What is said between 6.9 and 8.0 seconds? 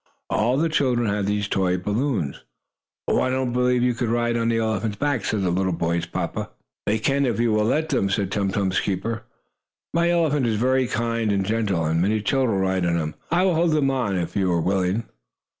can, if you will let